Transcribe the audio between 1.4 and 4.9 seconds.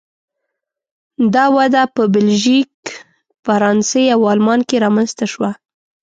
وده په بلژیک، فرانسې او آلمان کې